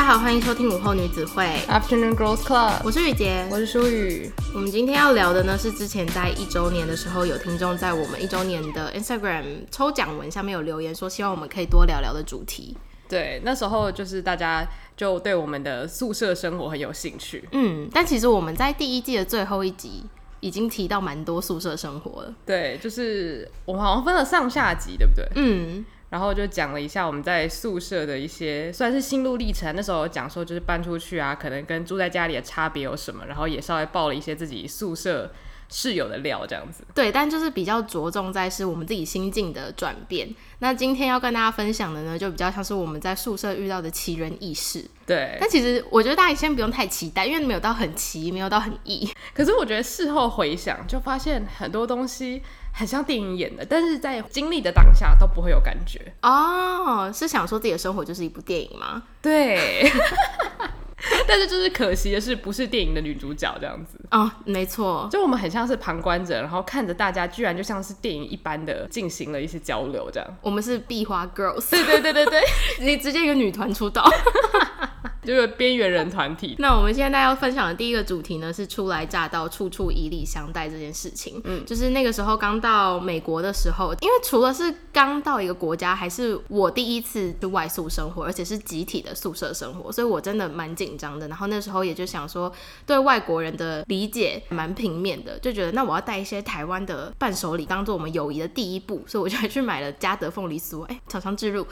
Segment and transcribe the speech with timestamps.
[0.00, 4.32] 大家好，欢迎收听午后女子会 Afternoon Girls Club，我是雨洁，我是舒雨。
[4.54, 12.74] 我们今天要聊的呢，是之前在一周年的时候，有听众在我们一周年的 Instagram 抽奖文下面有留言说，希望我们可以多聊聊的主题。
[13.10, 14.66] 对，那时候就是大家
[14.96, 17.46] 就对我们的宿舍生活很有兴趣。
[17.52, 20.06] 嗯，但其实我们在第一季的最后一集
[20.40, 22.34] 已经提到蛮多宿舍生活了。
[22.46, 25.28] 对，就是我们好像分了上下集，对不对？
[25.34, 25.84] 嗯。
[26.10, 29.74] 然后就讲了一下我们在宿舍的一些算是心路历程。
[29.74, 35.32] 那时候讲说就是搬出去啊，可能跟住在家里的差别有什么，然后也稍微报了一些自己宿舍
[35.70, 36.84] 室友的料，这样子。
[36.94, 40.28] 对，但就是比较着重在是我们自己心境的转变。
[40.58, 44.84] 那今天要跟大家分享的呢，就比较像是我们在宿舍遇到的奇人异事。
[45.06, 49.10] 对，但其实我觉得大家先不用太期待，因为没有到很奇，没有到很异。
[49.32, 52.42] 可是我觉得事后回想，就发现很多东西。
[52.72, 57.10] 很像电影演的，但是在经历的当下都不会有感觉哦。
[57.12, 59.02] 是想说自己的生活就是一部电影吗？
[59.20, 59.90] 对。
[61.26, 65.08] 但是就是可惜的是，不是电影的女主角这样子哦，没错。
[65.10, 70.28] 就我们很像是旁观者，然后看着大家，居然就像是电影一般的进行了一些交流这样。
[70.42, 72.40] 我们是壁花 girls，对对对对对，
[72.84, 74.04] 你直接一个女团出道。
[75.22, 76.56] 就是边缘人团体。
[76.58, 81.40] 那我们现在要分享的第一个主题呢，是初来乍到，处处以礼相待这件事情。
[81.44, 91.28] 嗯，就是那个时候刚到美国的时候，因为除了是刚到一个国家，还是我第一次去外宿生活，而且是集体的宿舍生活，所以我真的蛮紧张的。
[91.28, 92.52] 然后那时候也就想说，
[92.86, 100.82] 对外国人的理解蛮平面的，就觉得那我要带一些台湾的伴手礼，当做我们友谊的第一步，所以我就还去买了嘉德凤梨酥。
[100.84, 101.66] 哎、欸，厂商置入。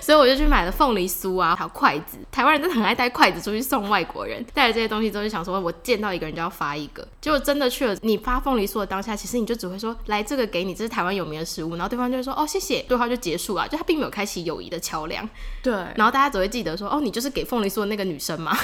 [0.00, 2.18] 所以我就去买了凤梨酥啊，还有筷子。
[2.30, 7.06] 台湾人真的很爱带筷子出去送外国人，带了这些东西之后就想说，我见到一个人就要发一个。
[7.20, 15.28] 结果真的去了，你发凤梨酥的当下，其实你就只会说，来这个给你，这是台湾有名的食物，然后对方就会说，哦谢谢，对话就结束了，就他并没有开启友谊的桥梁。
[15.62, 18.56] 对，然后大家只会记得说，哦你就是给凤梨酥的那个女生吗？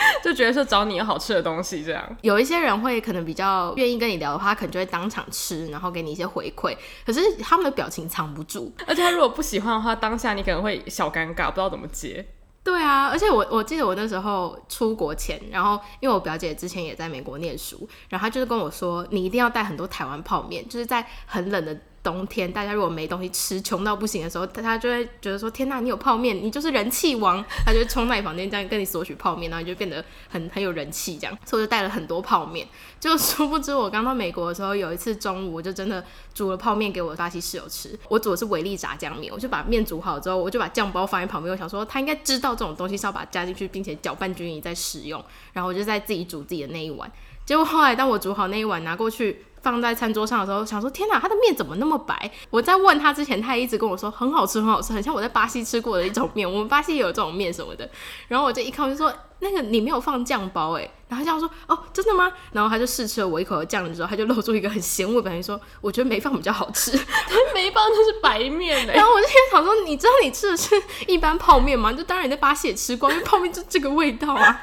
[0.24, 2.16] 就觉得说找你有好吃的东西这样。
[2.22, 6.76] 有一些人会可能比较愿意跟你聊的话，可能就会当场吃，然后给你一些回馈。
[7.04, 12.26] 可是他们的表情藏不住，而且他如果不喜欢的话，当下你可能会小尴尬，不知道怎么接。
[12.62, 21.76] 对啊，而且我我记得我那时候出国前，然后因为我表姐之前也在美国念书，然后她就是跟我说，你一定要带很多台湾泡面，就是在很冷的。
[22.02, 31.38] 冬天大家如果没东西吃，穷到不行的时候，他他就会觉得说：“天哪，你有泡面，你就是人气王。”他就冲到你房间，这样跟你索取泡面，然后你就变得很 很有人气，这样。
[31.44, 32.66] 所以我就带了很多泡面。
[32.98, 36.02] 就殊不知，我刚到美国的时候，有一次中午，我就真的
[36.32, 37.98] 煮了泡面给我巴西室友吃。
[38.08, 41.52] 我煮的是维力炸酱面，我就把面煮好之后，我就把酱包放在旁边。
[41.52, 45.22] 我想说，他应该知道这种东西是要把它加进去，并且搅拌均匀再使用。
[45.52, 47.10] 然后我就在自己煮自己的那一碗。
[47.44, 49.44] 结果后来，当我煮好那一碗拿过去。
[49.62, 52.30] 放在餐桌上的时候，想说天哪，他的面怎么那么白？
[52.48, 56.50] 我在问他之前，他也一直跟我说很好吃，很好吃，很像我在巴西吃过的一种面。
[56.50, 57.88] 我们巴西也有这种面什么的。
[58.28, 60.90] 然后我就一看，我就说那个你没有放酱包哎。
[61.08, 62.32] 然后他这样说哦，真的吗？
[62.52, 66.92] 然后他就试吃了我一口的酱之后，他就露出一个很嫌恶的表情，说我觉得没放比较好吃。
[66.96, 68.94] 他 没放就是白面哎。
[68.94, 70.74] 然后我就想说，你知道你吃的是
[71.06, 71.92] 一般泡面吗？
[71.92, 74.62] 就当然你在巴西也吃过，因为泡面就这个味道啊。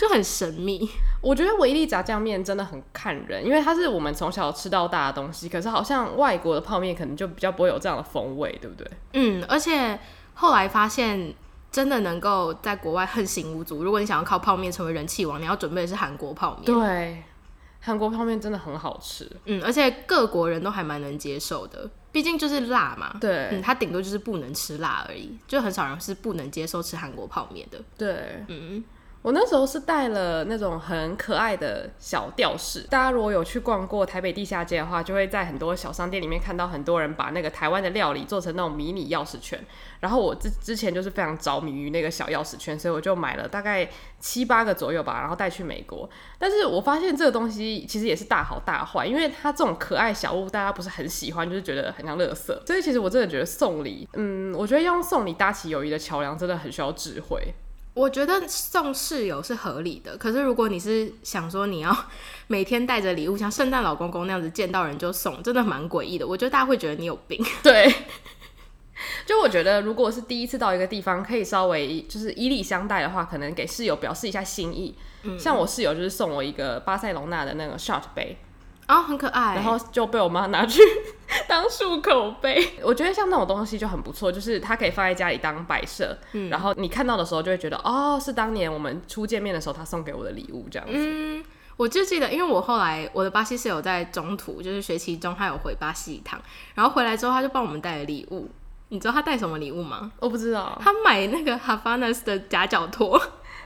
[0.00, 0.90] 就很神秘。
[1.24, 5.48] 我觉得维力炸酱面真的很看人，因为它是我们从小吃到大的东西。
[5.48, 8.86] 可是好像外国的泡面可能就比较不会有这样的风味，对不对？
[9.14, 9.98] 嗯，而且
[10.34, 11.34] 后来发现，
[11.72, 13.82] 真的能够在国外横行无阻。
[13.82, 16.66] 如果你想要靠泡面成为人气王，你要准备的是韩国泡面。
[16.66, 17.22] 对，
[17.80, 19.26] 韩国泡面真的很好吃。
[19.46, 23.16] 嗯，而且各国人都还蛮能接受的，毕竟就是辣嘛。
[23.18, 27.80] 对，嗯，他顶多就是不能吃辣而已，就很少人是不能接受吃韩国泡面的。
[27.96, 28.84] 对，嗯。
[29.24, 39.58] 我那时候是带了那种很可爱的小吊饰，大家如果有去逛过台北地下街的话，就会在很多小商店里面看到很多人把那个台湾的料理做成那种迷你钥匙圈。
[40.00, 43.88] 然后我之之前就是非常着迷于那个小钥匙圈，所以我就买了大概
[44.20, 46.06] 七八个左右吧，然后带去美国。
[46.38, 52.54] 但是我发现这个东西其实也是大好大坏，因为它这种可爱小物大家不是很喜欢，就是觉得很像垃圾。
[52.66, 57.54] 所以其实我真的觉得送礼，嗯，我觉得用送礼搭起友谊的桥梁，真的很需要智慧。
[57.94, 61.96] 我觉得送室友是合理的，可是如果你是想说你要
[62.48, 66.26] 每天带着礼物，像圣诞老公公那样子见到人就送，真的蛮诡异的。
[66.26, 67.40] 我觉得大家会觉得你有病。
[67.62, 67.88] 对，
[69.24, 74.96] 就我觉得如果是第一次到一个地方，可以稍微就是以礼相待的话，可能给室友表示一下心意。
[75.22, 78.36] 嗯，像我室友就是送我一个巴塞隆纳的那个 shot 杯。
[78.86, 80.80] 哦，很可爱，然后就被我妈拿去
[81.48, 82.74] 当漱口杯。
[82.82, 90.94] 我觉得像那种东西就很不错，就是它可以放在家里当摆设，嗯，然后你看到的时候就会觉得，哦，是当年我们初见面的时候他送给我的礼物这样子。
[90.94, 91.42] 嗯，
[91.76, 96.38] 我就记得，因为我后来我的巴西室友在中途，就是学期中他有回巴西一趟，
[96.74, 98.50] 然后回来之后他就帮我们带了礼物。
[98.90, 100.12] 你知道他带什么礼物吗？
[100.20, 100.78] 我不知道。
[100.80, 103.20] 他买那个 Havaianas 的夹脚拖，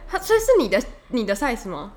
[0.08, 1.92] 他所以是你的你的 size 吗？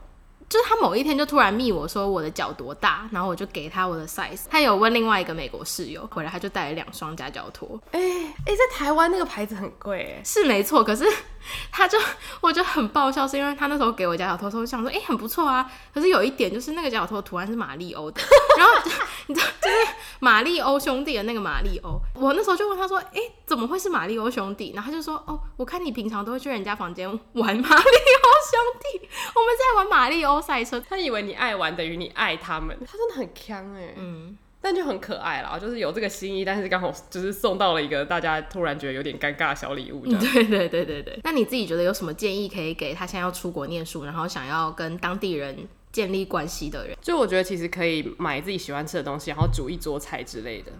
[0.51, 4.42] 就是他某一天就突然密我说我的脚多大，然后我就给他我的 size。
[4.50, 7.80] 他有问另外一个美国室友，回来他就带了两双夹脚拖。
[7.92, 10.83] 哎哎、欸欸，在台湾那个牌子很贵，哎，是没错。
[10.83, 11.06] 可是
[11.72, 11.98] 他就
[12.42, 15.72] 我就很爆笑，是因为他那时候给我夹脚拖，我想说哎、欸、很不错啊。
[15.94, 18.22] 可是有一点就是那个夹脚拖图案是马里欧的，
[18.58, 18.74] 然后
[19.28, 19.76] 你知道就是
[20.20, 22.00] 马里欧兄弟的那个马里欧。
[22.16, 24.74] 我那时候就问他说，哎、欸、怎么会是马里欧兄弟？
[24.76, 30.42] 然后他就说哦，我看你平常都会去人家房间玩马里欧兄弟，我们在玩马里欧。
[30.42, 41.19] 赛车，他以为你爱玩等于你爱他们，他真的很坑哎，嗯，但就很可爱啦，就是有这个心意，但是刚好就是送到了一个大家突然觉得有点尴尬的小礼物，这样、 嗯，对对对对对。
[41.24, 46.96] 那你自己觉得有什么建议可以给他现在要出国念书，然后想要跟当地人建立关系的人？
[47.02, 50.72] 就我觉得其实可以买自己喜欢吃的东西，然后煮一桌菜之类的。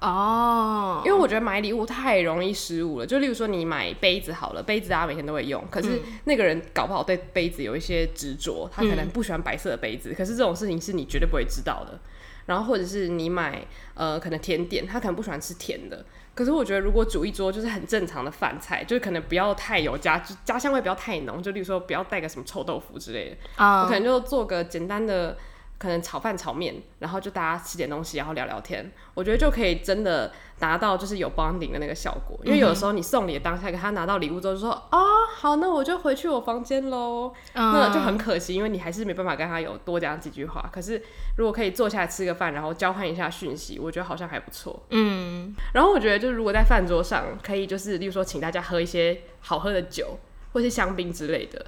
[0.00, 3.06] 哦，oh, 因为我觉得买礼物太容易失误了。
[3.06, 10.10] 就例如说，你买杯子好了，杯子大家每天都会用，可是那个人搞不好对杯子有一些执着，他可能不喜欢白色的杯子。
[10.10, 11.96] 嗯、可是这种事情是你绝对不会知道的。
[12.46, 16.04] 然后或者是你买呃可能甜点，他可能不喜欢吃甜的。
[16.34, 21.42] 可是我觉得如果煮一桌就是很正常的饭菜，就是可能不要太有加家香味，不要太浓。
[21.42, 23.82] 就例如说不要带个什么臭豆腐之类的，uh.
[23.82, 25.36] 我可能就做个简单的。
[25.82, 30.30] 可能炒饭、炒面，然后就大家吃点东西，然后聊聊天，我觉得就可以真的
[30.60, 32.38] 达到就是有 bonding 的那个效果。
[32.44, 40.70] 因为有的时候你送礼的当下，给他拿到礼物之后就说：“哦，好，那我就回去我房间喽。”那就很可惜，因为你还是没办法跟他有多讲几句话。
[40.72, 41.02] 可是
[41.36, 44.84] 如果可以坐下来吃个饭，然后交换一下讯息，我觉得好像还不错。
[44.90, 50.16] 嗯，然后我觉得就是如果在饭桌上可以就是，例如说请大家喝一些好喝的酒，
[50.52, 51.66] 或是香槟之类的。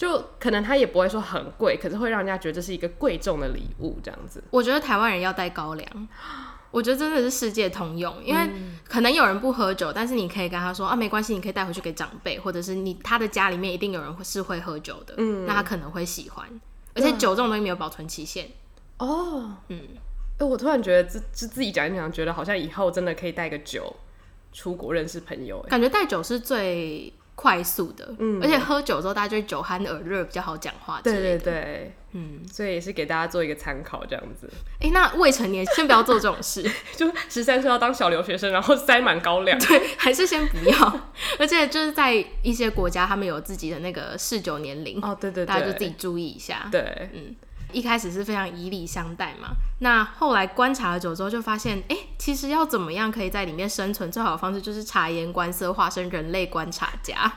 [0.00, 4.42] 就可能他也不会说很贵，可是会让人家觉得这是一个贵重的礼物，这样子。
[4.50, 6.08] 我觉得台湾人要带高粱，
[6.72, 8.48] 我觉得真的是世界通用，因为
[8.88, 16.48] 可能有人不喝酒，但是你可以跟他说啊，没关系，你可以带回去给长辈，或者是你他的家里面一定有人是会喝酒的，嗯，那他可能会喜欢。
[16.94, 18.48] 而且酒这种东西没有保存期限。
[18.96, 19.82] 哦，嗯，
[20.38, 23.94] 哎，我突然觉得自自自己讲一讲，觉得好像以后真的可以带个酒
[24.50, 27.12] 出国认识朋友，感觉带酒是最。
[27.40, 31.00] 快速的，嗯，而且喝酒之后大家就酒酣耳热，比较好讲话。
[31.02, 34.46] 对对对，嗯，所以也是给大家做一个参考，这样子。
[34.74, 36.62] 哎、欸，那未成年先不要做这种事，
[36.94, 39.58] 就十三岁要当小留学生，然后塞满高粱。
[39.66, 41.00] 对，还是先不要。
[41.40, 46.68] 而且就是在一些国家，他们有自己的那个适酒年龄哦，对对对，大家就自己注意一下。
[46.70, 47.34] 对，嗯。
[47.72, 49.50] 一开始是非常以礼相待嘛，
[49.80, 57.32] 那后来观察了久之后，就发现，哎、其实要怎么样可以在里面生存，最好的方式就是察言观色，化身人类观察家。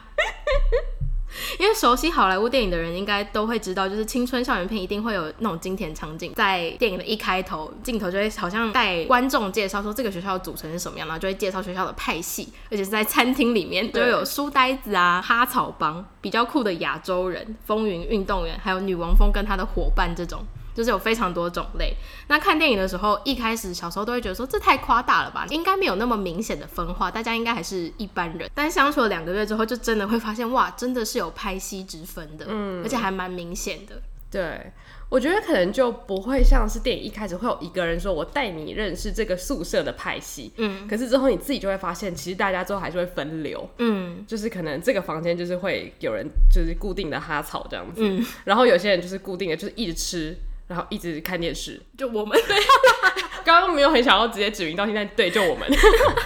[1.60, 20.44] 因为熟悉好莱坞电影的人应该都会知道，就是青春校园片一定会有那种经典场景，在电影的一开头，镜头就会好像带观众介绍说这个学校的组成是什么样，然后就会介绍学校的派系，而且是在餐厅里面，就有书呆子啊、哈草帮、比较酷的亚洲人、风云运动员，还有女王蜂跟他的伙伴这种。
[20.73, 21.93] 就是有非常多种类。
[22.27, 28.49] 那看电影的时候，一开始小时候都会觉得说，这太夸大了吧，应该没有那么明显的分化，大家应该还是一般人。
[28.53, 34.01] 但相处了两个月之后，就真的会发现，哇，真的是有派系之分的，嗯，而且还蛮明显的。
[34.31, 34.71] 对，
[35.09, 50.35] 我觉得可能就不会像是电影一开始会有一个人说，我带你认识这个宿舍的派系，嗯，可是之后你自己就会发现，其实大家之后还是会分流，嗯，就是可能这个房间就是会有人就是固定的哈草这样子，嗯，然后有些人就是固定的，就是一直吃。
[50.67, 52.57] 然后一直看电视，就我们对，
[53.43, 55.67] 刚刚没有很想要直接指名道姓，但对，就我们，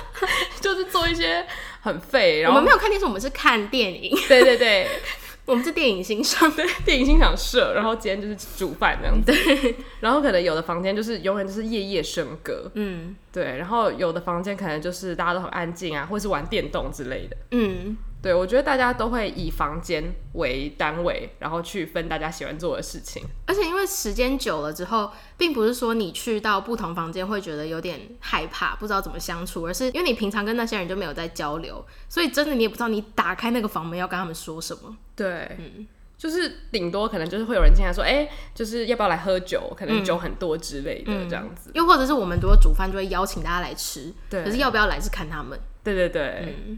[0.62, 1.46] 就是做一些
[1.82, 2.42] 很废。
[2.42, 4.16] 然后我们没有看电视，我们是看电影。
[4.28, 4.88] 对对对，
[5.46, 7.74] 我们是电影欣赏，对，电影欣赏社。
[7.74, 9.32] 然后今天就是煮饭这样子。
[9.32, 9.76] 对。
[10.02, 13.58] 然后可能有的房间就是永远就是夜夜笙歌，嗯，对。
[13.58, 17.98] 然后有的房间可能就是大家都很安静啊，或是玩电动之类的，嗯。
[18.28, 20.04] 对，我觉得大家都会以房间
[20.34, 23.24] 为单位，然后去分大家喜欢做的事情。
[23.46, 34.98] 而且因为时间久了之后，并不是说你去到不同房间会觉得有点害怕，不知道怎么相处，而是因为你平常跟那些人就没有在交流，所以真的你也不知道你打开那个房门要跟他们说什么。
[35.16, 39.74] 对，嗯，就是顶多可能就是会有人进来说，哎，就是要不要来喝酒？
[39.78, 41.70] 可能酒很多之类的这样子。
[41.70, 44.14] 嗯，又或者是我们如果煮饭，就会邀请大家来吃。
[44.30, 45.58] 对，可是要不要来是看他们。
[45.82, 46.78] 对对对，嗯。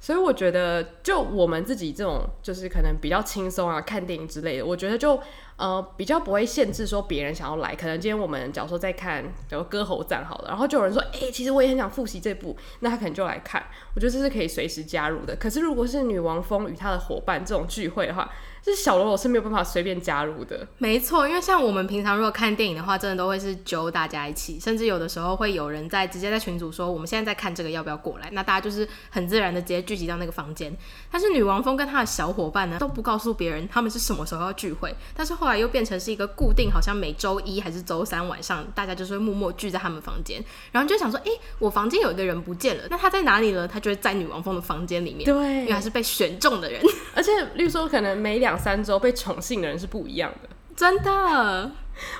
[0.00, 5.20] 所以我觉得，就我们自己这种，就是可能比较轻松啊，看电影之类的，我觉得就
[5.56, 7.76] 呃比较不会限制说别人想要来。
[7.76, 13.62] 可能今天我们假如说在看，比如歌喉站好了，然后就有人说，哎、其实我也很想复习这部，那他可能就来看。
[13.94, 15.36] 我觉得这是可以随时加入的。
[15.36, 18.32] 可是如果是女王蜂与他的伙伴这种聚会的话，
[18.64, 20.66] 是小喽啰是没有办法随便加入的。
[20.78, 28.28] 没错，因为像我们平常如果看电影的话，真的都会是揪大家一起，甚至有的时候会有人在直接在群组说，我们现在在看这个，要不要过来？
[28.32, 30.76] 那大家就是很自然的直接聚集到那个房间。
[31.10, 43.66] 但是女王蜂跟她的小伙伴呢，都不告诉别人他们是什么时候要聚会，但是后来又变成是一个固定，好像每周一还是周三晚上，大家就是会默默聚在他们房间，然后就想说，哎、欸，我房间有一个人不见了，那他在哪里呢？
[43.66, 46.82] 他就会在女王蜂的房间里面，对，因为他是被选中的人，
[47.14, 51.70] 而且例如说可能每两三周被宠幸的人是不一样的，真的。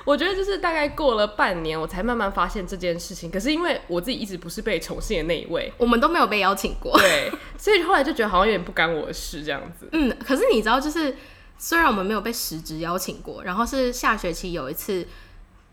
[0.05, 3.31] 我觉得就是大概过了半年，我才慢慢发现这件事情。
[3.31, 9.87] 可是因为我自己一直不是被宠幸的那一位，我们都没有被邀请过，对，所以后来就觉得好像有点不干我的事这样子。
[9.91, 11.15] 嗯，可是你知道，就是
[11.57, 15.07] 虽然我们没有被实质邀请过，然后是下学期有一次。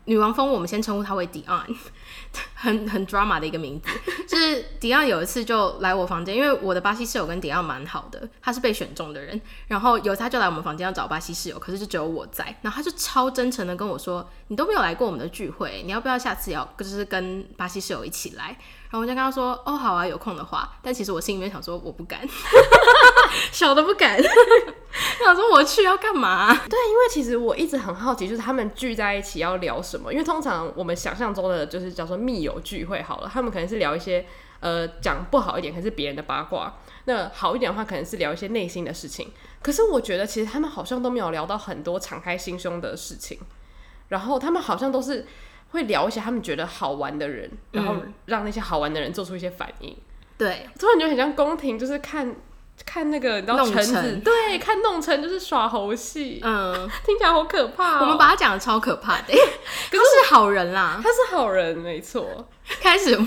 [0.05, 1.75] 女王蜂，我们先称呼她为 Dion，
[2.55, 3.89] 很很 drama 的一个名字。
[4.27, 9.39] 就是 Dion 有一次就来我房间，因为我的巴西室友跟 Dion 蛮好的，他是被选中的人。
[9.67, 12.43] 然后有一次他就来我们房间要找巴西室友，可是就只有我在。
[12.61, 18.57] 然后他就超真诚的跟我说：“你都没有来过我们的聚会，你要不要下次要就是跟巴西室友一起来？”
[18.91, 22.27] 然后我就跟他说：“哦，好啊，有空的话。”但其实我心里面想说：“我不敢，
[23.51, 24.19] 小的不敢。
[25.23, 26.51] ”想说我去要干嘛？
[26.67, 30.11] 对，因为其实我一直很好奇，就是他们聚在一起要聊什么？
[30.11, 34.25] 因为通常我们想象中的就是叫做密友聚会好了，他们可能是聊一些
[34.59, 36.73] 呃讲不好一点，可是别人的八卦；
[37.05, 39.31] 那好一点的话，可能是聊一些内心的事情。
[39.61, 43.37] 可是我觉得其实他们好像都没有聊到很多敞开心胸的事情，
[44.07, 45.27] 然后他们好像都是。
[45.71, 47.95] 会聊一些他们觉得好玩的人，然后
[48.25, 49.95] 让那些好玩的人做出一些反应。
[50.37, 52.35] 对，突然觉得很像宫廷，就是看
[52.85, 56.39] 看那个你知道臣子，对，看弄臣就是耍猴戏。
[56.43, 56.73] 嗯，
[57.05, 58.01] 听起来好可怕喔。
[58.01, 62.47] 我们把他讲的超可怕的， 可是他是好人啦，他是好人，没错。
[62.81, 63.17] 开始。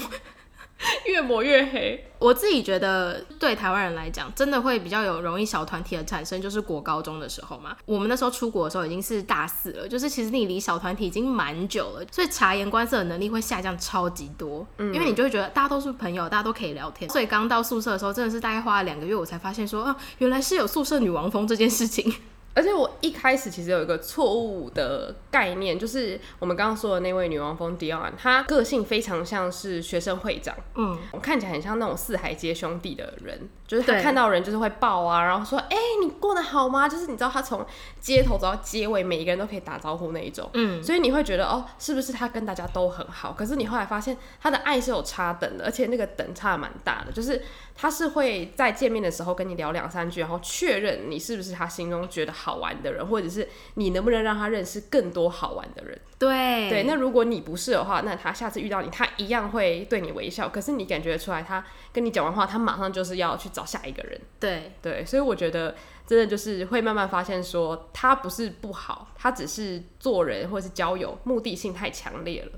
[1.06, 2.08] 越抹越黑。
[2.18, 7.76] 我自己觉得，对台湾人来讲，真的会比较有容易小团体的产生，就是国高中的时候嘛。
[7.84, 14.64] 我们那时候出国的时候已经是大四了，就是其实你离小团体已经蛮久了，所以察言观色的能力会下降超级多。
[14.78, 17.10] 嗯，因为你就会觉得大家都是朋友，大家都可以聊天。
[17.10, 22.14] 所以刚到宿舍的时候，真的是大概花了两个月，我才发现说，啊，原来是有宿舍女王风这件事情。
[22.54, 36.88] 而且我一开始其实有一个错误的概念，就是我们刚刚说的那位女王蜂 Dion，她个性非常像是学生会长，嗯，看起来很像那种四海皆兄弟的人，就是他看到人就是会抱啊，然后说，哎、欸，你过得好吗？
[36.88, 37.64] 就是你知道他从
[38.00, 43.32] 街头走到街尾，每一个人都可以打招呼那一种，嗯，所以你会觉得哦，是不是他跟大家都很好？
[43.32, 47.42] 可是你后来发现他的爱是有差等的，而且那个等差蛮大的，就是
[47.74, 55.98] 他是会在见面的时候跟你聊两三句，然后确认你是不是他心中觉得好玩的人，或者是你能不能让他认识更多好玩的人？
[56.18, 60.48] 对对，那如果你不是的话，那他下次遇到你，他一样会对你微笑。
[60.48, 64.20] 可是你感觉出来，他跟你讲完话，他马上就是要去找下一个人。
[64.38, 65.74] 对对，所以我觉得
[66.06, 72.52] 真的就是会慢慢发现，说他不是不好，他只是做人或者是交友目的性太强烈了。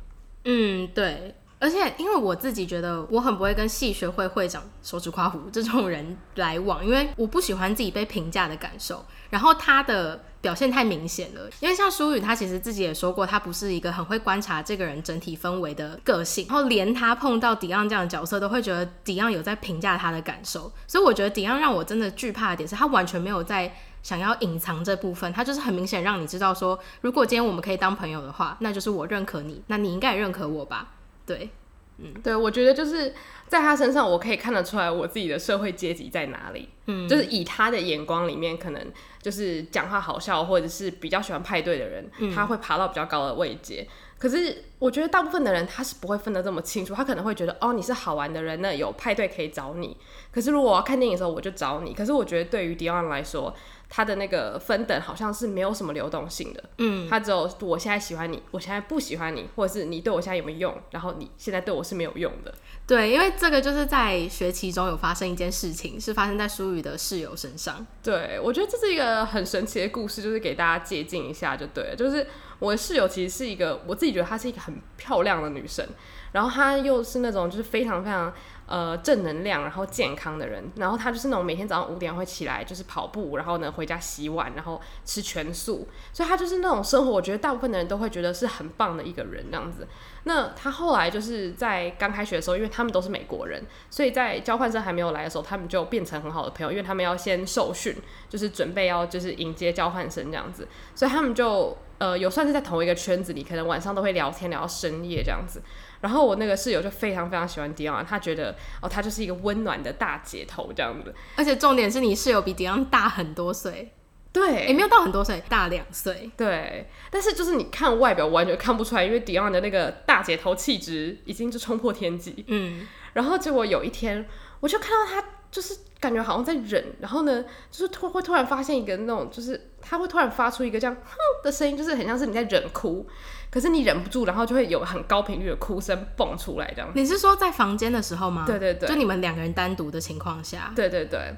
[0.45, 1.35] 嗯，对。
[1.65, 9.03] 而且，因为我自己觉得我很不会跟系学会会长手指夸胡这种人来往，因为我不喜欢自己被评价的感受。
[9.31, 16.47] 然后他的表现太明显了，因为像舒雨，他其实自己也说过，他不是一个很会观察这个人整体氛围的个性。
[16.47, 20.71] 然后连他碰到迪昂这样的角色，都会觉得迪昂有在评价他的感受。
[20.87, 30.91] 所以我觉得迪昂让我真的惧怕的点是他完全没有在想要隐藏这部分，他就是很明显让你知道说，如果今天我们可以当朋友的话，那就是我认可你，那你应该也认可我吧。
[31.27, 31.51] 对，
[31.99, 33.15] 嗯，对，我觉得就是
[33.49, 36.69] 在他身上，我可以看得出来我自己的社会阶级在哪里。
[36.87, 43.87] 嗯，就是以他的眼光里面，可能就是讲话好笑，或者是比较喜欢派对的人，嗯，他会爬到比较高的位阶。
[44.19, 49.97] 可是我觉得大部分的人他是不会分得这么清楚，他可能会觉得哦，你是好玩的人，那有派对可以找你。
[50.31, 51.93] 可是如果我要看电影的时候，我就找你。
[51.93, 53.55] 可是我觉得对于 Dion 来说，
[53.89, 62.53] 他的那个分等好像是没有什么流动性的，嗯，他只有我现在喜欢你，我现在不喜欢你，或者是你对我现在有没有用，然后你现在对我是没有用的。
[62.87, 67.87] 对，因为这个就是在学期中有发生一件事情，是发生在舒宇的室友身上。
[68.03, 71.97] 对，我觉得这是一个很神奇的故事，就是给大家借鉴一下就对了。
[71.97, 72.27] 就是
[72.59, 75.87] 我的室友其实是一个，我自己觉得她是一个很漂亮的女生，
[76.33, 78.33] 然后她又是那种就是非常非常。
[78.67, 89.87] 呃，正能量，然后健康的人，然后他就是那种每天早上五点会起来，就是跑步，然后呢回家洗碗，然后吃全素，所以他就是那种生活，我觉得大部分的人都会觉得是很棒的一个人这样子。
[90.27, 97.95] 那他后来就是在刚开学的时候，因为他们都是美国人，所以在交换生还没有来的时候，他们就变成很好的朋友，因为他们要先受训，
[98.31, 105.61] 就是准备要就是迎接交换生这样子，所以他们就呃有算是在同一个圈子里，可能晚上都会聊天聊到深夜这样子。
[106.05, 111.15] 然后我那个室友就非常非常喜欢 Dion，他觉得哦，他就是一个温暖的大姐头这样子。
[111.35, 113.95] 而且重点是你室友比 Dion 大很多岁。
[114.31, 116.31] 对，也没有到很多岁，大两岁。
[116.37, 122.45] 对，但是就是你看外表完全看不出来，因为 Dion 的那个大姐头气质已经就冲破天际。
[122.49, 124.29] 嗯，然后结果有一天，
[124.61, 133.07] 我就看到他，就是感觉好像在忍，然后呢，就是突会突然发现一个那种，就是他会突然发出一个这样哼的声音，就是很像是你在忍哭，
[133.55, 136.91] 可是你忍不住，然后就会有很高频率的哭声蹦出来这样。
[136.93, 138.43] 你是说在房间的时候吗？
[138.45, 140.73] 对对对，就你们两个人单独的情况下。
[140.75, 141.33] 对对对。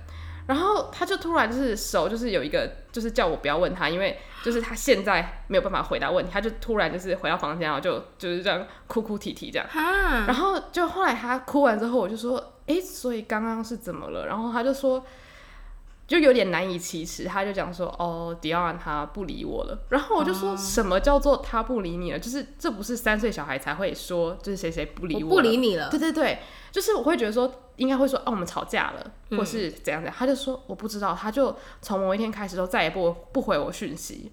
[0.47, 9.69] 然后他就突然就是手就是有一个就是叫我不要问他，因为就是他现在没有办法回答问题，他就突然就是回到房间，然后就就是这样哭哭啼啼这样。
[9.69, 14.25] 哈然后就后来他哭完之后，我就说，哎，所以刚刚是怎么了？
[14.25, 15.05] 然后他就说，
[16.07, 19.79] 就有点难以启齿，他就讲说，哦，Dion 他不理我了。
[19.91, 22.19] 然后我就说，什么叫做他不理你了？
[22.19, 25.91] 就是这不是三岁小孩才会说，就是谁谁不理我，我不理你了。
[25.91, 26.39] 对对对，
[26.71, 27.63] 就是我会觉得说。
[27.77, 30.11] 应该会说哦，我们吵架了，或是怎样怎样。
[30.11, 34.33] 嗯、他就说我不知道，他就从某一天开始都再也不不回我讯息，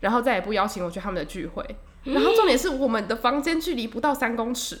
[0.00, 1.64] 然后再也不邀请我去他们的聚会。
[2.02, 4.80] 嗯、 然后重点是我们的房间距离不到三公尺，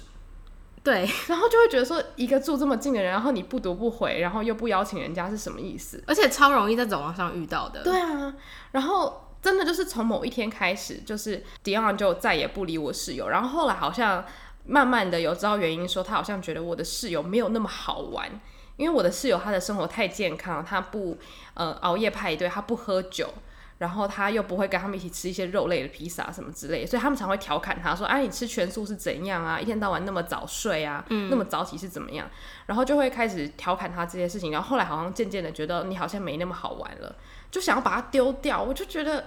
[0.84, 1.08] 对。
[1.26, 6.04] 然后就会觉得说，一个住这么近的人，然后你不读不回，然后又不邀请人家是什么意思？
[6.06, 7.82] 而且超容易在走廊上遇到的。
[7.82, 8.32] 对啊，
[8.70, 14.24] 然后真的就是从某一天开始，就是 Dion 就再也不理我室友，然后后来好像。
[14.66, 18.26] 慢慢的有知道原因，说他好像觉得我的室友没有那么好玩，
[18.78, 21.18] 因为我的室友他的生活太健康，他不
[21.52, 23.28] 呃熬夜派对，他不喝酒，
[23.78, 29.60] 然后他又不会跟他们一起吃一些肉类的披萨什么之类的，所以他们常会调侃他说：“哎，你吃全素是怎样啊？
[29.60, 32.28] 一天到晚那么早睡啊，嗯、那么早起是怎么样？”
[32.66, 37.16] 然后就会开始调侃他这些事情，然后后来好像渐渐的觉得你好像没那么好玩了，
[37.50, 38.62] 就想要把它丢掉。
[38.62, 39.24] 我就觉得。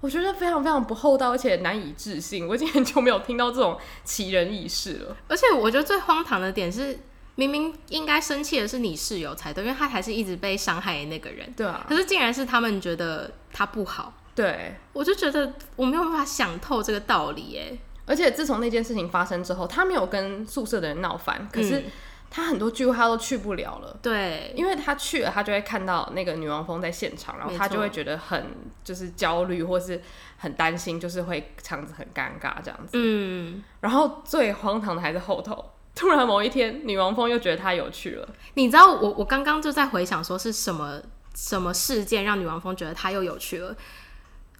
[0.00, 2.46] 我觉得非常非常不厚道，而且难以置信。
[2.46, 5.16] 我已经很久没有听到这种奇人异事了。
[5.26, 6.96] 而且我觉得最荒唐的点是，
[7.34, 11.52] 明明应该生气的是你室友才对，因为他才是一直被伤害的那个人。
[11.56, 11.84] 对啊。
[11.88, 14.14] 可是竟然是他们觉得他不好。
[14.34, 14.76] 对。
[14.92, 17.78] 我就觉得我没有办法想透这个道理耶。
[18.06, 21.80] 而且自从那件事情发生之后，他没有跟宿舍的人闹翻，可是。
[21.80, 21.84] 嗯
[22.30, 28.48] 他很多聚会他都去不了了，对，因为他去了，他就会看到那个女王蜂在现场，然后他就会觉得很
[28.84, 29.98] 就是焦虑，或是
[30.36, 32.90] 很担心，就是会场子很尴尬这样子。
[32.92, 38.28] 嗯，然后最荒唐的还是后头，突然某一天，女王蜂又觉得他有趣了。
[38.52, 41.00] 你知道我我刚刚就在回想说是什么
[41.38, 43.76] 什么事件让女王蜂觉得他又有趣了？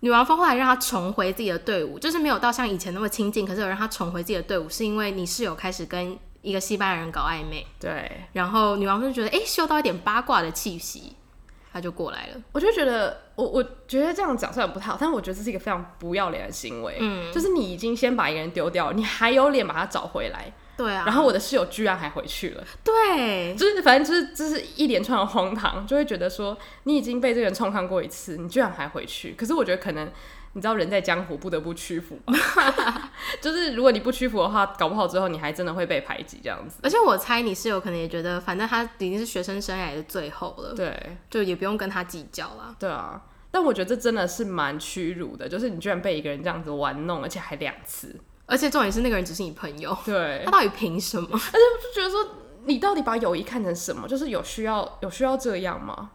[0.01, 6.17] 女王蜂后来让他重回自己的队伍，就是没有到像以前那么亲近，可是有让他重回自己的队伍，是因为你室友开始跟。
[6.41, 11.17] 一个西班牙人搞暧昧，对，然后女王就觉得哎，嗅到一点八卦的气息，
[11.73, 12.41] 他就过来了。
[12.53, 16.97] 我就觉得，我我觉得这样讲虽然不太好，但是我觉得这是一个非常不要脸的行为。
[17.01, 20.51] 嗯，就是你已经先把一个人丢掉，你还有脸把他找回来？
[20.79, 21.03] 对啊。
[21.05, 22.64] 然后我的室友居然还回去了。
[22.83, 29.35] 对，就是反正就是就是一连串的荒唐，就会觉得说你已经被这个人冲康过一次，你居然还回去。
[29.37, 30.11] 可是我觉得可能。
[30.55, 32.19] 你知道人在江湖不得不屈服，
[33.41, 36.81] 就是如果你不屈服的话，搞不好之后你还真的会被排挤这样子。
[36.83, 42.75] 而且我猜你室友可能也觉得，反正他已经是学生生涯的最后了，对，就也不用跟他计较了。
[42.79, 48.17] 对啊，但我觉得这真的是蛮屈辱的，就是你居然被一个人这样子玩弄，而且还两次，
[48.48, 51.28] 而且重点是那个人只是你朋友，对， 他到底凭什么？
[51.32, 52.34] 而且我就觉得说，
[52.64, 54.08] 你到底把友谊看成什么？
[54.08, 56.11] 就是有需要有需要这样吗？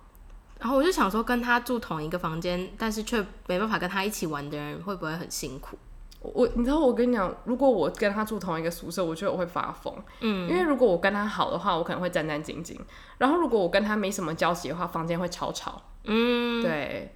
[0.60, 5.78] 然后我就想说，跟他住同一个房间，但是却没办法跟他一起玩的人，会不会很辛苦？
[6.22, 9.94] 我，你知道，我跟你讲，如果我跟他住同一个宿舍，我觉得我会发疯。
[10.22, 12.78] 嗯，因为如果我跟他好的话，我可能会战战兢兢；
[13.18, 15.82] 然后如果我跟他没什么交集的话，房间会吵吵。
[16.06, 17.14] 嗯，对。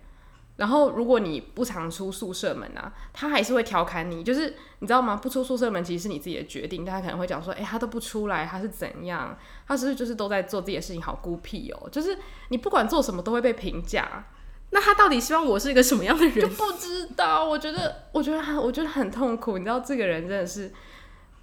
[0.58, 5.15] 然后，如果你不常出宿舍门啊，他还是会调侃你，就是你知道吗？
[5.15, 9.38] 不出宿舍门其实是你自己的决定，但他可能会讲说，哎、欸，他都不出来，他是怎样？
[9.67, 11.89] 他是不是就是都在做自己的事情，好孤僻哦？
[11.91, 12.17] 就是
[12.50, 14.26] 你不管做什么都会被评价，
[14.72, 16.41] 那他到底希望我是一个什么样的人？
[16.41, 17.46] 就不知道。
[17.46, 19.58] 我觉得，我觉得他，我觉得很痛苦。
[19.58, 20.74] 你知道，这个人真的是。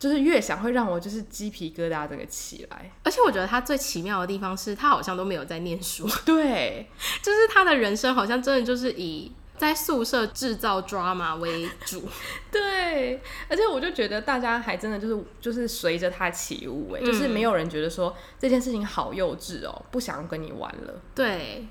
[0.04, 6.86] 就是越想会让我就是鸡皮疙瘩这个起来，而且我觉得他最奇妙的地方是他好像都没有在念书， 对，
[7.22, 12.06] 就是他的人生好像真的就是以在宿舍制造 drama 为主，
[12.52, 21.66] 对，而且我就觉得大家还真的就是就是随着他起舞，哎、嗯，就是没有人觉得说这件事情好幼稚哦，不想跟你玩了，对，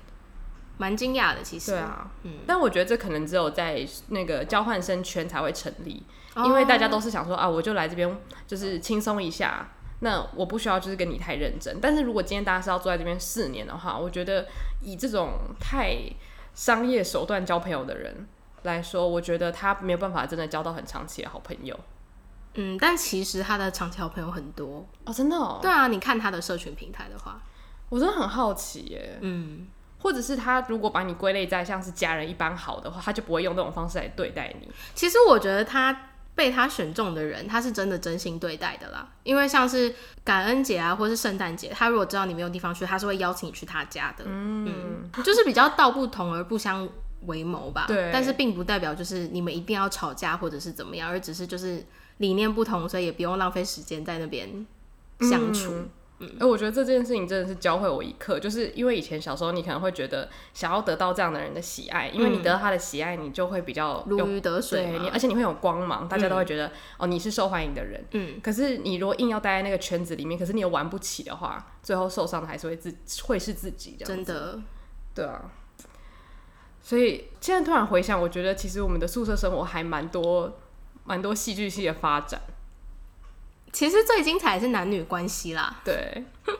[0.78, 6.02] 蛮惊讶的其实，对啊，嗯，但我觉得这可能只有在那个交换生圈才会成立。
[6.44, 9.68] 因为大家都是想说啊，我就来这边就是轻松一下，
[10.00, 11.78] 那我不需要就是跟你太认真。
[11.80, 14.44] 但是如果今天大家是要坐在这边四年的话，我觉得
[14.82, 15.96] 以这种太
[16.52, 18.26] 商业手段交朋友的人
[18.64, 21.78] 来说，我觉得他没有办法真的交到很长期的好朋友。
[22.54, 25.60] 嗯，但其实他的长期好朋友很多哦，真的哦。
[25.62, 27.40] 对啊，你看他的社群平台的话，
[27.90, 29.18] 我真的很好奇耶。
[29.20, 29.68] 嗯，
[30.04, 34.68] 或者是他如果把你归类在像是家人一般好的话，他就不会用这种方式来对待你。
[34.94, 39.08] 其实我觉得他被他选中的人，他是真的真心对待的啦。
[39.22, 44.24] 因为像是感恩节啊，或是圣诞节，他如果知道你没有地方去，他是会邀请你去他家的。
[44.26, 46.86] 嗯，嗯，就是比较道不同而不相
[47.22, 47.86] 为谋吧。
[47.88, 48.10] 对。
[48.12, 51.82] 但是并不代表就是你们一定要吵架或者是怎么样，而只是就是
[52.18, 54.66] 理念不同，所以也不用浪费时间在那边
[55.20, 55.72] 相处。
[55.72, 55.88] 嗯
[56.32, 68.04] 嗯，而我觉得这件事情真的是教会我一课，就是因为以前小时候你可能会觉得想要得到这样的人的喜爱，因为你得到他的喜爱，你就会比较如鱼得水，对，你而且你会有光芒，大家都会觉得、嗯、哦你是受欢迎的人。
[68.12, 74.16] 嗯，可是你如果硬要待在那个圈子里面，可是你又玩不起的话，最后受伤的还是会自会是自己这样。
[74.16, 74.60] 真的，
[75.14, 75.50] 对啊。
[76.80, 80.58] 所以现在突然回想，我觉得其实我们的宿舍生活还蛮多
[81.04, 82.40] 蛮多戏剧系的发展。
[83.74, 86.24] 其实最精彩的是男女关系啦，对，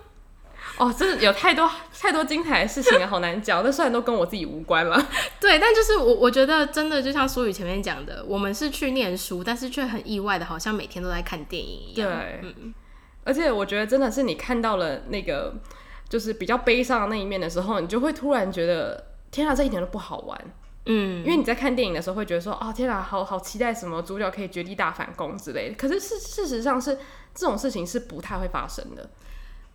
[0.76, 3.62] 哦，真的有太多太多精彩的事情啊，好难讲。
[3.64, 5.00] 那虽然都跟我自己无关了，
[5.40, 12.10] 对，但就是我我觉得真的就像苏宇前面讲的，我们是去念书，但是却很意外的，好像每天都在看电影一样。
[12.10, 12.74] 对，嗯，
[13.22, 15.54] 而且我觉得真的是你看到了那个
[16.08, 20.36] 就是比较悲伤的那一面的时候，你就会突然觉得，天啊，这一点都不好玩。
[20.86, 25.74] 嗯，因为你在看电影的时候会觉得说，哦，天啊，好好期待什么主角可以绝地大反攻之类的。
[25.76, 26.98] 可是事事实上是
[27.34, 29.08] 这种事情是不太会发生的。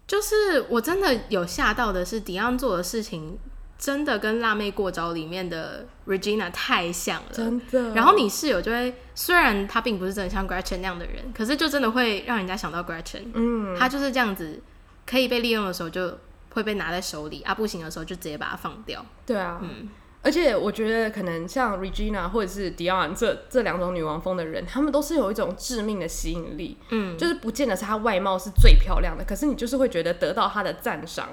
[0.06, 3.38] 就是我真的有吓到的是，迪安做的事情
[3.78, 7.94] 真的跟《辣妹过招》里面的 Regina 太像了，真的。
[7.96, 13.28] 然后你室友就会，虽然他并不是真的像 Gretchen 那样的人，可是就真的会让人家想到 Gretchen。
[13.34, 14.62] 嗯，他就是这样子，
[15.06, 16.18] 可以被利用的时候就
[16.54, 19.06] 会被拿在手里，啊，不行的时候就直接把它放掉。
[19.26, 19.90] 对啊，嗯。
[20.22, 26.78] 而且我觉得，可能像 Regina 或者是 Dionne 这这两种女王风的人，他们都是有一种致命的吸引力。
[26.90, 31.30] 嗯，就是不见得是她外貌是最漂亮的，可是你就是会觉得得到她的赞赏。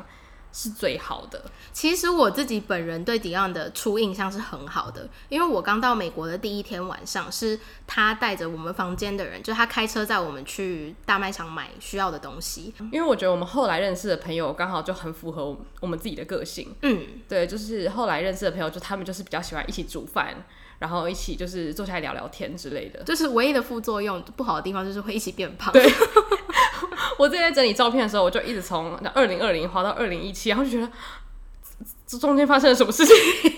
[0.57, 1.45] 是最好的。
[1.71, 12.73] 其实我自己本人对 Dionne 的初印象是很好的，因为我刚到美国的第一天晚上，是他带着我们房间的人，就是他开车载我们去大卖场买需要的东西。
[12.91, 16.75] 因为我觉得我们后来认识的朋友刚好就很符合我们自己的个性。
[16.81, 20.47] 嗯，对，就是后来认识的朋友，就他们就是比较喜欢一起煮饭。
[20.79, 25.73] 然后一起就是坐下来聊聊天之类的，就是唯一的副作用不好的地方就是会一起变胖。
[25.73, 25.83] 对，
[27.19, 30.91] 我之前在整理照片的时候，我就一直从二零二零滑到二零一七，然后就觉得
[32.07, 33.15] 这中间发生了什么事情？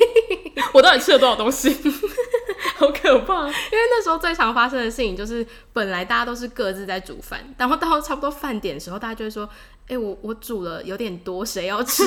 [0.75, 1.75] 我到底吃了多少东西？
[2.77, 3.47] 好可怕！
[3.47, 9.49] 因为那时候最常发生的事情就是，本来大家都是各自在煮饭，然后到差不多饭点的时候，大家就会说
[9.89, 12.05] ：“哎，我我煮了有点多，谁要吃？”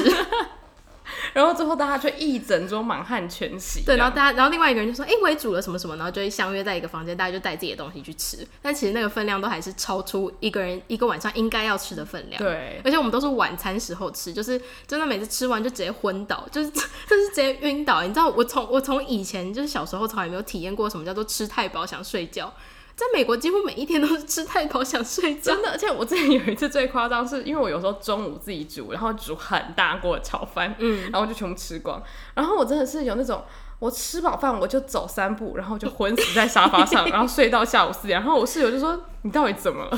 [1.33, 3.83] 然后最后大家就一整桌满汉全席。
[3.85, 8.45] 对，然后大家，然后另外一个人就说：“哎、欸，我也煮了什么什么。”然后就会相约在一个房间，大家就带自己的东西去吃。
[8.61, 12.41] 但其实那个分量都还是超出一个人一个晚上应该要吃的分量。
[12.41, 16.79] 对，而且我们都是晚餐时候吃，就是真的每次吃完就直接昏倒，就是就
[17.15, 18.01] 是直接晕倒。
[18.03, 22.53] 你知道，我从我从以前就是小时候从来没有体验过什么叫做吃太饱想睡觉。
[23.01, 25.71] 在美国，几乎每一天都是吃太饱想睡觉，真的。
[25.71, 31.99] 而且我之前有一次最夸张，是因为我有时候中午自己煮，然后煮很大锅炒饭，嗯，然后就全部吃光。
[32.35, 33.43] 然后我真的是有那种，
[33.79, 38.19] 我吃饱饭我就走三步，然后就昏死在沙发上， 然后睡到下午四点。
[38.21, 39.91] 然后我室友就说：“你到底怎么了？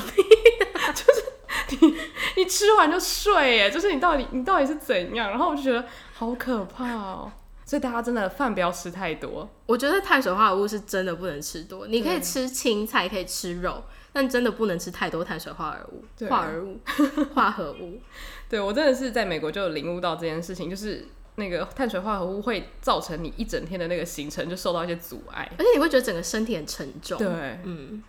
[0.94, 1.94] 就是你
[2.42, 7.30] 你吃完就睡，哎，就是你到底你到底是怎样？”然后我就觉得好可怕哦。
[7.64, 9.48] 所以大家真的饭不要吃太多。
[9.66, 11.86] 我觉得碳水化合物是真的不能吃多。
[11.86, 16.04] 你可以吃青菜，可以吃肉，但真的不能吃太多碳水化合物。
[16.16, 16.78] 对化合物，
[17.34, 18.00] 化合物。
[18.48, 27.18] 对，我真的是在美国就有领悟到这件事情，就是那个碳水化合物会造成你一整天的那个行程就受到一些阻碍，而且你会觉得整个身体很沉重。
[27.18, 28.02] 对，嗯。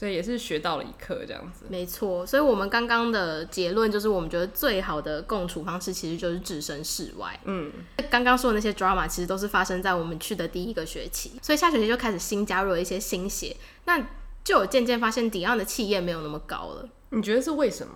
[0.00, 1.66] 所以也是学到了一课，这样子。
[1.68, 7.38] 没错，所以我们刚刚的结论就是，我们觉得最好的共处方式其实就是置身事外。
[7.44, 7.70] 嗯，
[8.08, 14.00] 刚刚说的那些 drama 其实都是发生在我们去的第一个学期，所以下学期就开始新加入了一些新血，那
[14.42, 16.88] 就有渐渐发现 Dionne 的气焰没有那么高了。
[17.10, 17.92] 你觉得是为什么？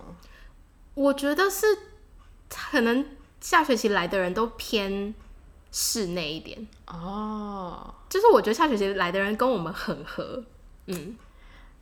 [0.93, 1.65] 我觉得是
[2.51, 3.07] 可能
[3.41, 5.15] 下学期来的人都偏
[5.73, 10.45] 室内一点哦，就是我觉得下学期来的人跟我们很合，
[10.89, 11.17] 嗯。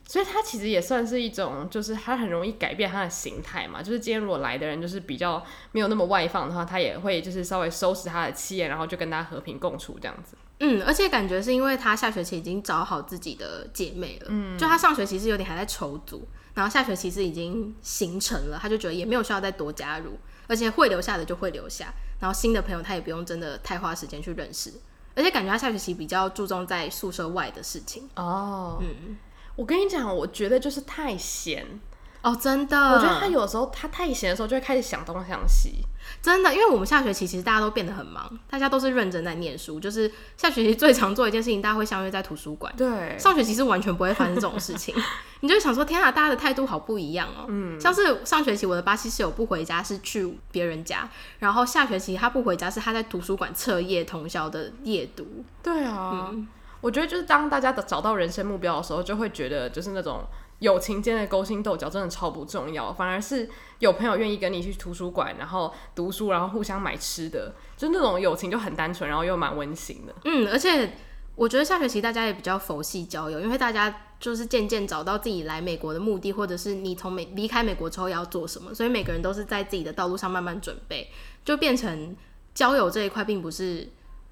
[0.07, 3.83] 所以他其实也算是一种，就是他很容易改变他的形态嘛。
[3.83, 10.37] 就是今天如果来的人就是比较没有那么外放的话，他也会就是稍微收拾他的气焰，然后就跟他和平共处这样子。
[10.59, 14.27] 嗯，而且感觉是因为他下学期已经找好自己的姐妹了。
[14.29, 24.73] 嗯，就他上学期是有点还在筹组，然后下学期是已经形成了，他就觉得也没有需要再多加入，而且会留下的就会留下，然后新的朋友他也不用真的太花时间去认识，
[25.17, 28.09] 而且感觉他下学期比较注重在宿舍外的事情。
[28.17, 29.17] 哦，嗯。
[29.57, 31.81] 我跟你讲，我觉得就是太闲，
[32.23, 35.85] 哦，真的，我觉得他有时候他太闲的时候就会开始想东想西。
[36.21, 39.79] 真的，因为我们下学期其实大家都变得很忙，大家都是认真在念书。
[39.79, 42.73] 就是下学期最常做一件事情，大家会相约在图书馆。
[42.77, 44.95] 对，上学期是完全不会发生这种事情。
[45.41, 47.47] 你就想说，天啊，大家的态度好不一样哦。
[47.49, 55.45] 嗯，像是上学期我的巴西室友不回家是去别人家，然后下学期他不回家是他在图书馆彻夜通宵的夜读。
[55.62, 56.47] 对啊，嗯，
[56.83, 60.23] 我觉得就是当大家的找到人生目标的时候，就会觉得就是那种。
[60.59, 70.14] 友情间的勾心斗角真的超不重要，反而是有朋友愿意跟你去图书馆，然后读书，然后互相买吃的，就那种友情就很单纯，然后又蛮温馨的。
[70.25, 70.92] 嗯，而且
[71.35, 81.11] 我觉得下学期大家也比较佛系交友，因为大家就是渐渐找到自己来美国的目的，或者是你从美离开美国之后要做什么，所以每个人都是在自己的道路上慢慢准备，
[81.45, 82.16] 就变成
[82.55, 83.90] 交友这一块并不是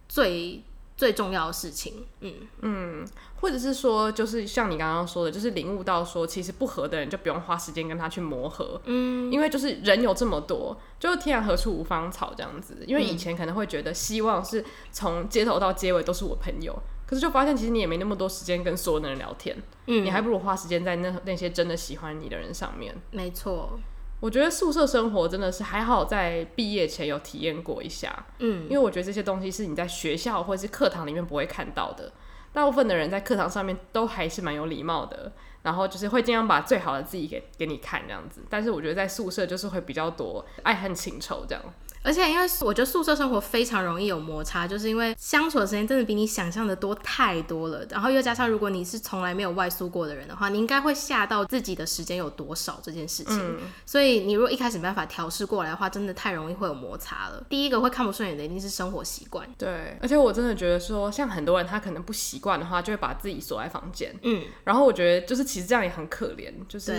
[0.09, 0.63] 最。
[1.01, 3.07] 最重要的事情，嗯嗯，
[3.41, 12.85] 或者是说，就是像你刚刚说的，就是领悟到说，其实不合的人就不用花时间跟他去磨合，嗯，因为就是人有这么多，就是天涯何处无芳草这样子。
[12.87, 22.95] 因为以前可能会觉得希望是从街头到街尾都是我朋友，可是就发现其实你也没那么多时间跟所有的人聊天，嗯，你还不如花时间在那那些真的喜欢你的人上面。
[23.11, 23.81] 没错。
[24.21, 32.13] 我觉得宿舍生活真的是还好，在毕业前有体验过一下，嗯，因为我觉得这些东西是你在学校或者是课堂里面不会看到的。
[32.53, 38.41] 大部分的人在课堂上面都还是蛮有礼貌的，然后就是会尽量把最好的自己给给你看这样子。
[38.49, 41.63] 但是我觉得在宿舍就是会比较多爱恨情仇这样。
[42.03, 47.87] 而且，因为我觉得宿舍生活非常容易有摩擦，就是因为相处的时间真的比你想象的多太多了。
[47.91, 53.39] 然后又加上，如果你是从来没有外宿过的人的话，你应该会吓到自己的时间有多少这件事情。
[53.39, 53.59] 嗯。
[53.85, 57.45] 所以，你如果一开始没办法调试过来的话，真的太容易会有摩擦了。
[57.51, 59.47] 第一个会看不顺眼的一定是生活习惯。
[59.59, 64.19] 对，而且我真的觉得说，像很多人他可能不习惯的话，就会把自己锁在房间。
[64.23, 64.45] 嗯。
[64.65, 66.97] 然后我觉得，就是其实这样也很可怜，就是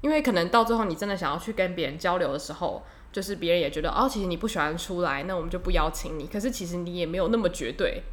[0.00, 2.82] 因为可能到最后你真的想要去跟别人交流的时候。
[3.12, 6.28] 就是别人也觉得哦，其实你不喜欢出来，那我们就不邀请你。
[6.28, 8.04] 可是其实你也没有那么绝对，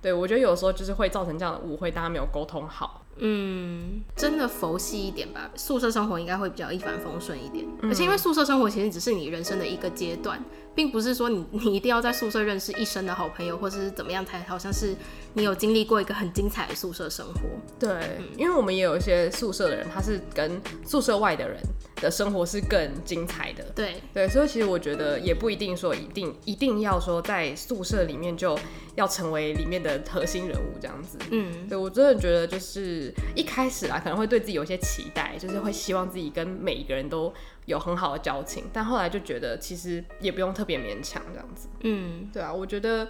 [0.00, 3.04] 对，我觉得有时候就是会造成这样的误会，大家没有沟通好。
[3.18, 7.64] 嗯，真的佛系一点吧，宿舍生活应该会比较一帆风顺一点。
[7.82, 10.42] 而且因为宿舍生活其实只是你人生的一个阶段。
[10.76, 14.94] 并不是说你你一定要在宿舍认识一生的好朋友，或者是怎么样才好像是
[15.32, 17.40] 你有经历过一个很精彩的宿舍生活。
[17.78, 21.58] 对，嗯，因为我们也有一些宿舍的人，他是跟宿舍外的人
[21.96, 23.64] 的生活是更精彩的。
[23.74, 28.58] 对对，所以其实我觉得也不一定说一定一定要说在宿舍里面就
[28.94, 31.18] 要成为里面的核心人物这样子。
[31.30, 37.32] 嗯，对我真的觉得就是一开始啊，可能会对自己有一些期待，就是会希望自己跟每一个人都。
[37.66, 41.66] 有很好的交情，但后来就觉得其实也不用特别勉强这样子。
[41.80, 43.08] 嗯，对啊，我觉得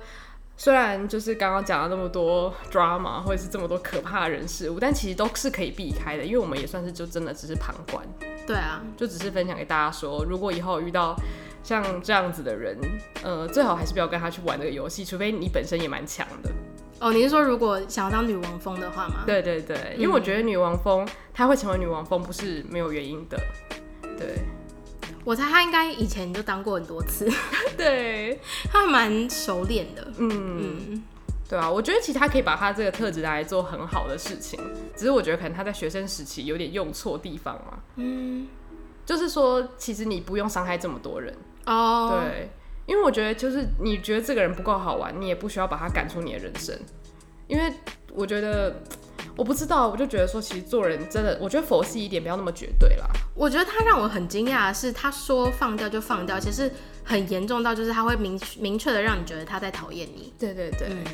[0.57, 8.05] 虽然就是刚刚讲了那么多 drama 或者是这么多可怕的人事物，但其实都是可以避开的，因为我们也算是就真的只是旁观。
[8.47, 11.15] 对啊，就只是分享给大家说，如果以后遇到
[11.63, 12.79] 像这样子的人，
[13.23, 16.51] 呃，最好还是不要跟他去玩这个游戏，除非你本身也蛮强的。
[17.01, 19.25] 哦，你是说如果想要当女王蜂的话吗？
[19.27, 23.39] 对对对，因为我觉得女王蜂她会成为女王蜂不是没有原因的。
[24.17, 24.39] 对，
[25.25, 27.29] 我猜他应该以前就当过很多次，
[27.77, 28.41] 对，
[28.71, 30.31] 他还蛮熟练的，嗯。
[30.31, 31.03] 嗯，
[31.49, 34.59] 对啊，我觉得其实他可以把他这个特质拿来做很好的事情，
[34.97, 38.49] 只是我觉得可能他在学生时期有点用错地方嘛，嗯，
[39.05, 41.35] 就是说其实你不用伤害这么多人
[41.67, 42.51] 哦，对，
[42.87, 46.77] 因为我觉得就是你觉得这个人不够好玩，你也不需要把他赶出你的人生，
[47.49, 47.73] 因为
[48.13, 48.83] 我觉得。
[49.37, 53.07] 我不知道，我就觉得说，其实做人真的，我觉得佛系一点，不要那么绝对啦。
[53.35, 56.71] 我觉得他让我很惊讶的是，他说放掉就放掉，其实
[57.05, 60.33] 很严重到就是他会明明确的让你觉得他在讨厌你。
[60.39, 60.89] 对对对。
[60.91, 61.05] 嗯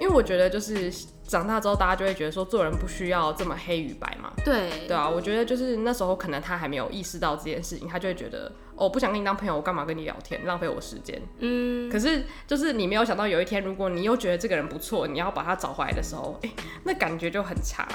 [0.00, 4.32] 因为我觉得，就是长大之后，大家就会觉得说，做人不需要这么黑与白嘛。
[4.44, 5.08] 对，对啊。
[5.08, 11.20] 我觉得就是那时候，可能他还没有意识到这件事情，他就会觉得，哦，不想跟你当朋友，我干嘛跟你聊天，浪费我时间。
[11.38, 11.88] 嗯。
[11.90, 16.50] 可是，就是你没有想到，有一天，如果你又觉得这个人不错，你要把他找回来的时候，哎，
[16.82, 17.86] 那感觉就很差。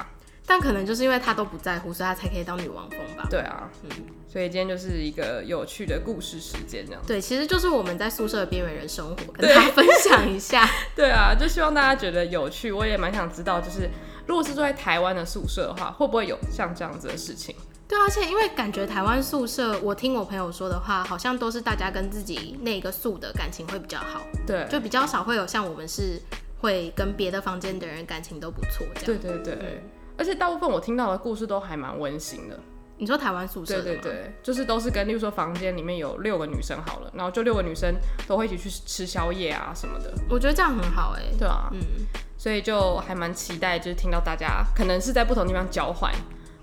[0.45, 3.27] 但可能就是因为他都不在乎，所以他才可以当女王蜂吧。
[3.29, 3.89] 对啊，嗯，
[4.31, 7.01] 所以今天就是一个有趣的故事时间，这样。
[7.07, 10.69] 对，其实就是我们在宿舍的边缘人生活，跟大家分享一下。
[10.95, 12.71] 对啊，就希望大家觉得有趣。
[12.71, 13.89] 我也蛮想知道，就是
[14.27, 17.55] 如果是住在台湾的宿舍的话，会不会有像这样子的事情？
[17.87, 24.21] 对啊，而且因为感觉台湾宿舍，我听我朋友说的话，好像都是大家跟自己那个宿的感情会比较好。
[24.45, 26.21] 对，就比较少会有像我们是
[26.59, 29.19] 会跟别的房间的人感情都不错这样。
[29.21, 29.55] 对对对。
[29.55, 29.89] 嗯
[30.19, 32.59] 而且大部分我听到的故事都还蛮温馨的。
[32.99, 33.81] 你说台湾宿舍？
[33.81, 37.95] 对对对，就是都是跟，例如说房间里面有六个女生好了，然后就六个女生
[38.27, 40.13] 都会一起去吃宵夜啊什么的。
[40.29, 41.23] 我觉得这样很好哎。
[41.39, 41.79] 对啊，嗯，
[42.37, 46.13] 所以就还蛮期待，就是听到大家可能是在不同地方交换，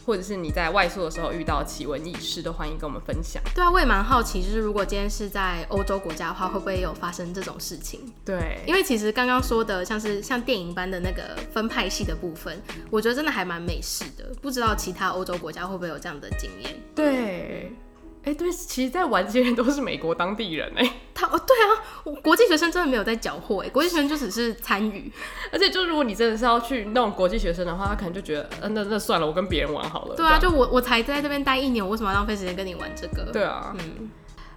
[0.06, 3.42] 或者是你在外宿的时候遇到奇闻异事，都欢迎跟我们分享。
[3.52, 8.00] 对啊，我也蛮好奇，就是如果今天是在欧洲国家的话，会不会有发生这种事情？
[8.24, 16.72] 对，因为其实刚刚说的像是像电影般的那个分派系的部分，我觉得真的还蛮美式的，不知道其他欧洲国家会不会有这样的经验？
[16.94, 17.72] 对。
[18.26, 20.92] 哎、欸，对，其实，在玩这些人都是美国当地人哎。
[21.14, 25.10] 他哦，对啊，国际学生真的没有在缴获哎，国际学生就只是参与。
[25.52, 30.16] 而且，就如果你真的是要去弄国际学生的话，他可能就觉得，嗯、呃，那那算了，我跟别人玩好了。
[30.16, 33.30] 对啊，就我我才在这边待一年，我为什么要浪费时间跟你玩这个？
[33.32, 34.10] 对啊，嗯。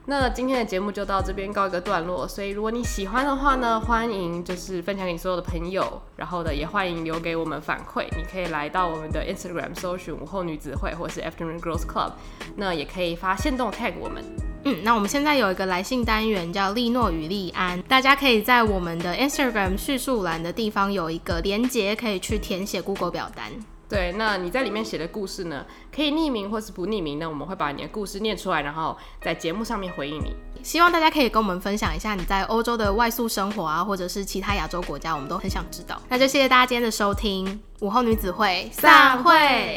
[0.10, 8.06] 那今天的节目就到这边告一个段落，所以如果你喜欢的话呢，欢迎就是分享给你所有的朋友，然后呢也欢迎留给我们反馈。
[8.18, 12.14] 你可以来到我们的 Instagram 搜寻午后女子会或是 Afternoon Girls Club，
[12.56, 14.26] 那也可以发现动 tag 我们。
[14.64, 23.52] 嗯，那我们现在有一个来信单元叫利诺与利安，大家可以在我们的 Instagram 叙述栏的地方有一个连接，可以去填写 Google 表单。
[23.90, 30.36] 对，那你在里面写的故事呢，可以匿名或是不匿名，呢我们会把你的故事念出来，然后在节目上面回应你。
[30.62, 36.00] 希望大家可以跟我们分享一下你在欧洲的外宿生活啊，或者是其他亚洲国家，我们都很想知道。
[36.08, 39.74] 那就谢谢大家今天的收听，午后女子会散会。